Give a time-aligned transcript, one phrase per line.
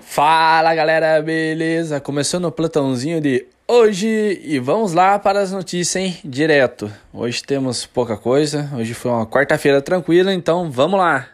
[0.00, 2.00] Fala galera, beleza?
[2.00, 6.16] Começando o plantãozinho de hoje e vamos lá para as notícias, hein?
[6.22, 6.92] Direto.
[7.12, 11.26] Hoje temos pouca coisa, hoje foi uma quarta-feira tranquila, então vamos lá.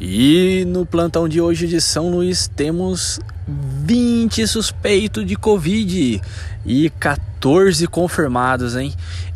[0.00, 6.22] E no plantão de hoje de São Luís temos 20 suspeitos de Covid
[6.64, 8.94] e 14 confirmados, hein?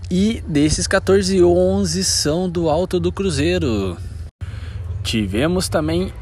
[0.08, 3.96] E desses 14, 11 são do Alto do Cruzeiro.
[5.02, 6.12] Tivemos também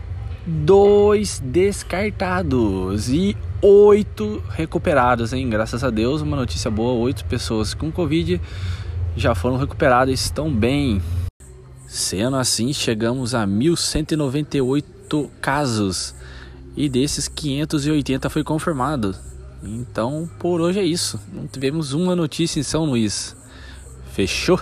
[0.46, 5.48] dois descartados e oito recuperados, hein?
[5.48, 8.40] Graças a Deus, uma notícia boa: oito pessoas com Covid
[9.16, 11.02] já foram recuperadas estão bem.
[11.86, 16.14] Sendo assim, chegamos a 1.198 casos
[16.76, 19.14] e desses 580 foi confirmado.
[19.62, 21.20] Então, por hoje é isso.
[21.32, 23.36] Não tivemos uma notícia em São Luís.
[24.12, 24.58] Fechou?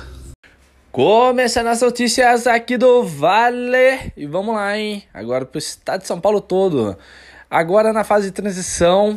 [0.98, 4.10] Começando as notícias aqui do Vale.
[4.16, 5.04] E vamos lá, hein?
[5.14, 6.98] Agora pro estado de São Paulo todo.
[7.48, 9.16] Agora na fase de transição,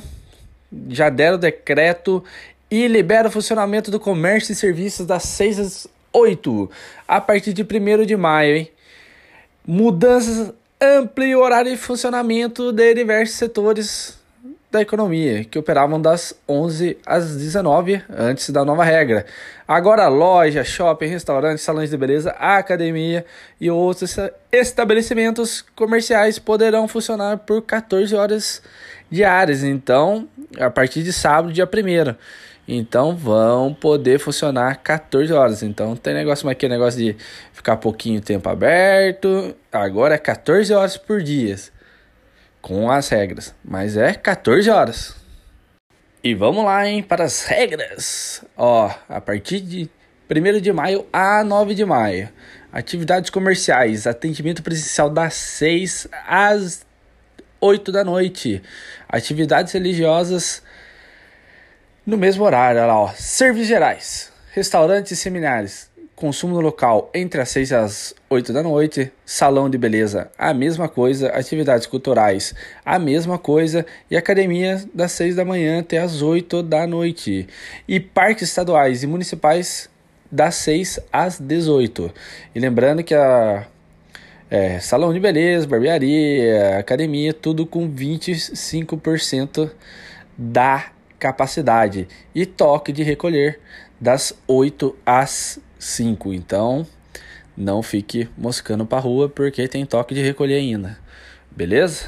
[0.90, 2.24] já deram o decreto
[2.70, 6.70] e libera o funcionamento do comércio e serviços das 6 às 8
[7.07, 8.71] a partir de 1 de maio, hein?
[9.65, 14.21] Mudanças amplia o horário de funcionamento de diversos setores
[14.72, 19.26] da economia, que operavam das 11 às 19 antes da nova regra.
[19.68, 23.26] Agora, loja, shopping, restaurantes, salões de beleza, academia
[23.60, 24.16] e outros
[24.52, 28.62] estabelecimentos comerciais poderão funcionar por 14 horas
[29.10, 29.62] diárias.
[29.62, 30.27] Então,
[30.58, 32.16] a partir de sábado, dia 1
[32.68, 35.64] então vão poder funcionar 14 horas.
[35.64, 37.18] Então tem negócio aqui, negócio de
[37.52, 39.54] ficar pouquinho tempo aberto.
[39.70, 41.58] Agora é 14 horas por dia
[42.62, 45.15] com as regras, mas é 14 horas.
[46.23, 48.43] E vamos lá, hein, para as regras.
[48.55, 49.90] Ó, a partir de
[50.29, 52.29] 1 de maio a 9 de maio,
[52.71, 56.85] atividades comerciais, atendimento presencial das 6 às
[57.59, 58.62] 8 da noite.
[59.09, 60.63] Atividades religiosas
[62.05, 63.13] no mesmo horário, olha lá, ó.
[63.15, 65.90] Serviços gerais, restaurantes e seminários,
[66.22, 70.54] consumo no local entre as 6 e as 8 da noite, salão de beleza, a
[70.54, 72.54] mesma coisa, atividades culturais,
[72.86, 77.48] a mesma coisa, e academia das 6 da manhã até as 8 da noite.
[77.88, 79.90] E parques estaduais e municipais
[80.31, 82.14] das 6 às 18.
[82.54, 83.66] E lembrando que a
[84.48, 89.72] é, salão de beleza, barbearia, academia, tudo com 25%
[90.38, 93.60] da capacidade e toque de recolher
[94.00, 96.31] das 8 às 5.
[96.31, 96.86] Então,
[97.58, 100.97] não fique moscando para rua porque tem toque de recolher ainda.
[101.50, 102.08] Beleza?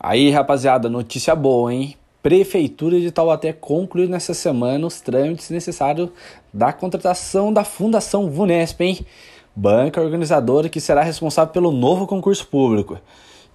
[0.00, 1.96] Aí, rapaziada, notícia boa, hein?
[2.22, 6.08] Prefeitura de Taubaté concluiu nessa semana os trâmites necessários
[6.52, 9.06] da contratação da Fundação VUNESP, hein?
[9.54, 12.98] Banca organizadora que será responsável pelo novo concurso público.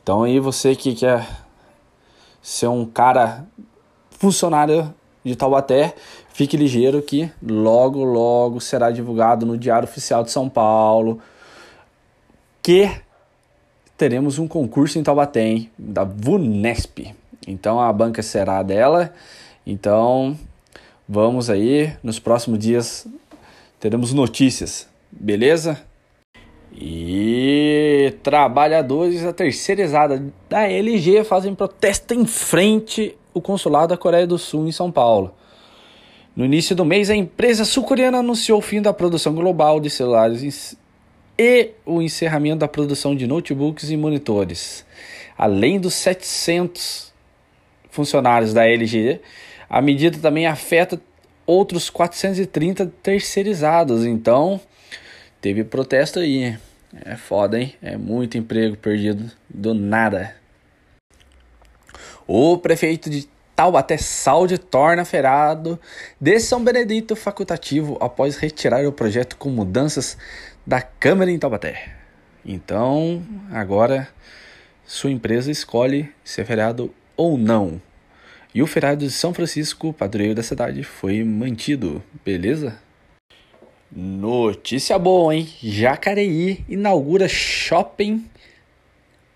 [0.03, 1.27] Então aí você que quer
[2.41, 3.45] ser um cara
[4.11, 4.93] funcionário
[5.27, 5.93] de Taubaté,
[6.33, 11.19] fique ligeiro que logo, logo será divulgado no Diário Oficial de São Paulo
[12.61, 12.89] que
[13.97, 17.15] teremos um concurso em Taubaté, hein, da VUNESP.
[17.47, 19.13] Então a banca será dela.
[19.65, 20.37] Então
[21.07, 23.07] vamos aí, nos próximos dias
[23.79, 25.81] teremos notícias, beleza?
[26.73, 34.37] E trabalhadores da terceirizada da LG fazem protesto em frente o consulado da Coreia do
[34.37, 35.33] Sul em São Paulo.
[36.35, 40.77] No início do mês, a empresa sul-coreana anunciou o fim da produção global de celulares
[41.37, 44.85] e o encerramento da produção de notebooks e monitores.
[45.37, 47.13] Além dos 700
[47.89, 49.19] funcionários da LG,
[49.69, 51.01] a medida também afeta
[51.45, 54.05] outros 430 terceirizados.
[54.05, 54.59] Então,
[55.41, 56.57] teve protesto aí.
[57.05, 57.73] É foda, hein?
[57.81, 60.35] É muito emprego perdido do nada.
[62.27, 65.79] O prefeito de Taubaté Salde torna feriado
[66.19, 70.17] de São Benedito facultativo após retirar o projeto com mudanças
[70.65, 71.95] da Câmara em Taubaté.
[72.45, 74.09] Então, agora
[74.85, 77.81] sua empresa escolhe ser feriado ou não.
[78.53, 82.77] E o feriado de São Francisco, padroeiro da cidade, foi mantido, beleza?
[83.89, 85.47] Notícia boa, hein?
[85.63, 88.29] Jacareí inaugura shopping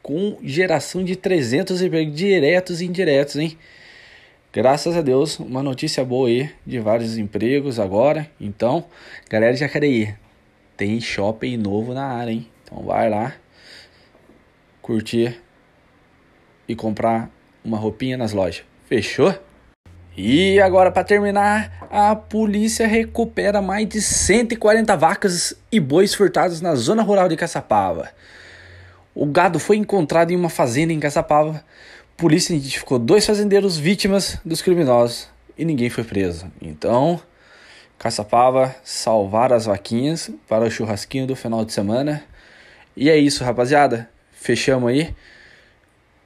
[0.02, 3.58] com geração de 300 empregos diretos e indiretos, hein?
[4.54, 8.30] Graças a Deus, uma notícia boa aí de vários empregos agora.
[8.40, 8.86] Então,
[9.30, 10.14] galera de Jacareí,
[10.76, 12.48] tem shopping novo na área, hein?
[12.64, 13.34] Então vai lá
[14.82, 15.40] curtir
[16.68, 17.30] e comprar
[17.64, 18.64] uma roupinha nas lojas.
[18.88, 19.34] Fechou?
[20.18, 26.76] E agora para terminar, a polícia recupera mais de 140 vacas e bois furtados na
[26.76, 28.10] zona rural de Caçapava.
[29.14, 31.64] O gado foi encontrado em uma fazenda em Caçapava.
[32.16, 35.28] Polícia identificou dois fazendeiros vítimas dos criminosos
[35.58, 36.52] e ninguém foi preso.
[36.62, 37.22] Então,
[38.00, 42.24] Caçapava salvar as vaquinhas para o churrasquinho do final de semana.
[42.96, 44.10] E é isso, rapaziada.
[44.32, 45.14] Fechamos aí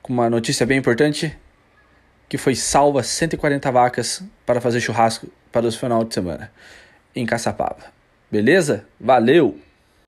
[0.02, 1.36] com uma notícia bem importante
[2.30, 6.52] que foi salva 140 vacas para fazer churrasco para os final de semana
[7.16, 7.94] em Caçapava.
[8.30, 8.86] Beleza?
[9.00, 9.65] Valeu!